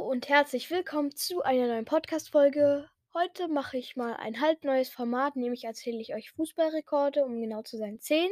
[0.00, 2.86] und herzlich willkommen zu einer neuen Podcast-Folge.
[3.14, 7.62] Heute mache ich mal ein halb neues Format, nämlich erzähle ich euch Fußballrekorde, um genau
[7.62, 8.28] zu sein 10.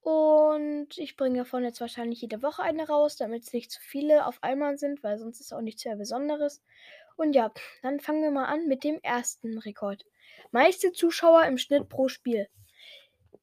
[0.00, 4.26] Und ich bringe davon jetzt wahrscheinlich jede Woche eine raus, damit es nicht zu viele
[4.26, 6.60] auf einmal sind, weil sonst ist auch nichts sehr Besonderes.
[7.14, 7.52] Und ja,
[7.82, 10.04] dann fangen wir mal an mit dem ersten Rekord.
[10.50, 12.48] Meiste Zuschauer im Schnitt pro Spiel.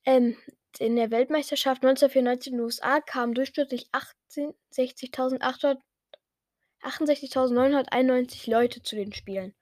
[0.04, 0.36] Ähm,
[0.80, 5.78] in der Weltmeisterschaft 1994 in den USA kamen durchschnittlich 68.800
[6.88, 9.54] 68.991 Leute zu den Spielen.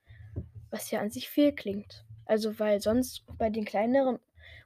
[0.69, 2.05] Was ja an sich viel klingt.
[2.25, 4.19] Also, weil sonst bei den kleineren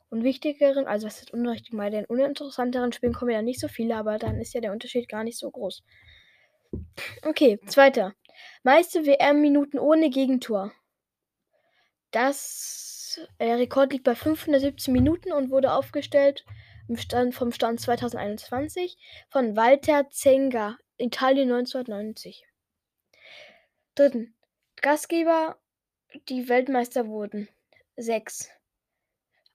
[0.10, 3.96] und wichtigeren, also was ist unrichtig, bei den uninteressanteren Spielen kommen ja nicht so viele,
[3.96, 5.84] aber dann ist ja der Unterschied gar nicht so groß.
[7.26, 8.14] Okay, zweiter.
[8.64, 10.72] Meiste WM-Minuten ohne Gegentor.
[12.12, 16.46] Das, der Rekord liegt bei 517 Minuten und wurde aufgestellt
[16.96, 18.98] Stand, vom Stand 2021
[19.30, 22.49] von Walter Zenga, Italien 1990.
[24.00, 24.34] Dritten.
[24.82, 25.60] Gastgeber,
[26.30, 27.50] die Weltmeister wurden.
[27.98, 28.50] Sechs.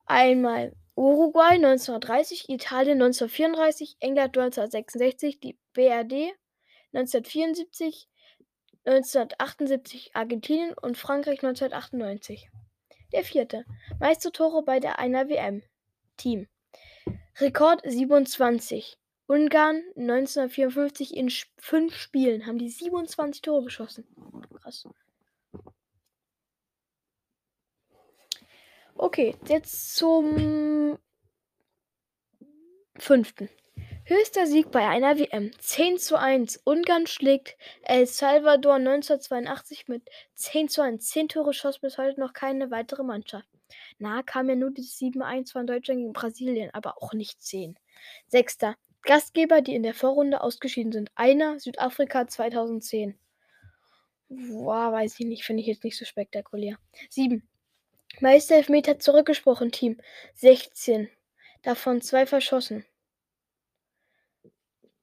[0.04, 6.34] Einmal Uruguay 1930, Italien 1934, England 1966, die BRD
[6.92, 8.06] 1974,
[8.84, 12.50] 1978 Argentinien und Frankreich 1998.
[13.14, 13.64] Der vierte.
[13.98, 15.62] Meiste Tore bei der einer WM.
[16.18, 16.48] Team.
[17.40, 18.98] Rekord 27.
[19.26, 24.06] Ungarn 1954 in fünf Spielen haben die 27 Tore geschossen.
[24.60, 24.86] Krass.
[28.96, 30.98] Okay, jetzt zum
[32.96, 33.48] fünften.
[34.06, 35.50] Höchster Sieg bei einer WM.
[35.58, 36.60] 10 zu 1.
[36.64, 40.02] Ungarn schlägt El Salvador 1982 mit
[40.34, 41.08] 10 zu 1.
[41.08, 43.48] 10 Tore schoss bis heute noch keine weitere Mannschaft.
[43.98, 47.78] Nahe kam ja nur die 7-1 von Deutschland gegen Brasilien, aber auch nicht 10.
[48.28, 48.76] Sechster.
[49.04, 51.10] Gastgeber, die in der Vorrunde ausgeschieden sind.
[51.14, 53.18] Einer Südafrika 2010.
[54.28, 56.78] Boah, weiß ich nicht, finde ich jetzt nicht so spektakulär.
[57.10, 57.46] 7.
[58.20, 60.00] Meister Elfmeter zurückgesprochen, Team.
[60.34, 61.08] 16.
[61.62, 62.84] Davon zwei verschossen.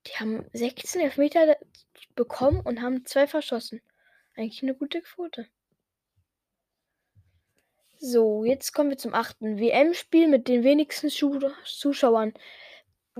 [0.07, 1.57] Die haben 16 Elfmeter
[2.15, 3.81] bekommen und haben zwei verschossen.
[4.35, 5.47] Eigentlich eine gute Quote.
[7.99, 12.33] So, jetzt kommen wir zum achten WM-Spiel mit den wenigsten Zuschauern.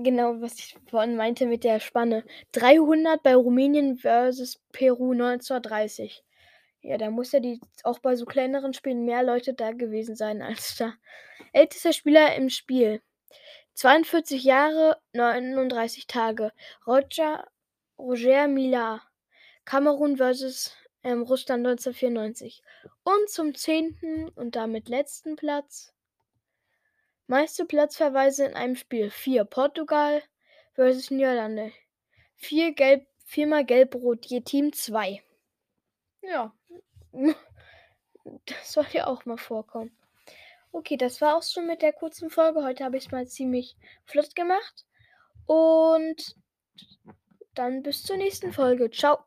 [0.02, 2.24] Genau, was ich vorhin meinte mit der Spanne.
[2.52, 6.24] 300 bei Rumänien versus Peru 1930.
[6.80, 10.42] Ja, da muss ja die, auch bei so kleineren Spielen mehr Leute da gewesen sein
[10.42, 10.94] als da.
[11.52, 13.00] Ältester Spieler im Spiel.
[13.74, 16.52] 42 Jahre, 39 Tage.
[16.84, 17.46] Roger,
[17.96, 19.02] Roger Mila.
[19.64, 22.62] Kamerun versus ähm, Russland 1994.
[23.04, 25.94] Und zum zehnten und damit letzten Platz.
[27.26, 29.10] Meiste Platzverweise in einem Spiel.
[29.10, 29.44] 4.
[29.44, 30.22] Portugal
[30.74, 31.72] versus Niederlande.
[32.36, 35.22] 4 Gelb, viermal Gelb-Rot, je Team 2.
[36.22, 36.54] Ja.
[38.46, 39.90] Das soll ja auch mal vorkommen.
[40.70, 42.62] Okay, das war auch schon mit der kurzen Folge.
[42.62, 44.86] Heute habe ich es mal ziemlich flott gemacht.
[45.46, 46.36] Und
[47.54, 48.90] dann bis zur nächsten Folge.
[48.90, 49.24] Ciao.